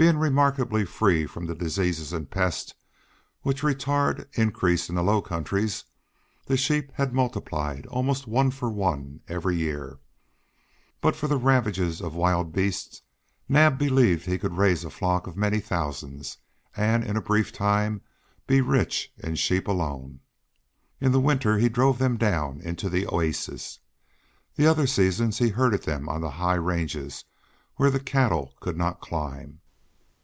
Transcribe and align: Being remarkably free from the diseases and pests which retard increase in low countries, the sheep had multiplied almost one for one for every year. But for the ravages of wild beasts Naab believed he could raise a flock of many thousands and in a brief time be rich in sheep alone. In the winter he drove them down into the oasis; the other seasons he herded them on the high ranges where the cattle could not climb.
Being 0.00 0.16
remarkably 0.16 0.86
free 0.86 1.26
from 1.26 1.44
the 1.44 1.54
diseases 1.54 2.10
and 2.14 2.30
pests 2.30 2.72
which 3.42 3.60
retard 3.60 4.28
increase 4.32 4.88
in 4.88 4.94
low 4.96 5.20
countries, 5.20 5.84
the 6.46 6.56
sheep 6.56 6.90
had 6.94 7.12
multiplied 7.12 7.84
almost 7.84 8.26
one 8.26 8.50
for 8.50 8.70
one 8.70 9.20
for 9.26 9.32
every 9.34 9.56
year. 9.56 9.98
But 11.02 11.16
for 11.16 11.26
the 11.28 11.36
ravages 11.36 12.00
of 12.00 12.14
wild 12.14 12.50
beasts 12.50 13.02
Naab 13.46 13.76
believed 13.76 14.24
he 14.24 14.38
could 14.38 14.56
raise 14.56 14.84
a 14.86 14.88
flock 14.88 15.26
of 15.26 15.36
many 15.36 15.60
thousands 15.60 16.38
and 16.74 17.04
in 17.04 17.14
a 17.14 17.20
brief 17.20 17.52
time 17.52 18.00
be 18.46 18.62
rich 18.62 19.12
in 19.18 19.34
sheep 19.34 19.68
alone. 19.68 20.20
In 20.98 21.12
the 21.12 21.20
winter 21.20 21.58
he 21.58 21.68
drove 21.68 21.98
them 21.98 22.16
down 22.16 22.62
into 22.62 22.88
the 22.88 23.06
oasis; 23.06 23.80
the 24.56 24.66
other 24.66 24.86
seasons 24.86 25.40
he 25.40 25.50
herded 25.50 25.82
them 25.82 26.08
on 26.08 26.22
the 26.22 26.30
high 26.30 26.54
ranges 26.54 27.26
where 27.76 27.90
the 27.90 28.00
cattle 28.00 28.54
could 28.60 28.78
not 28.78 29.00
climb. 29.02 29.58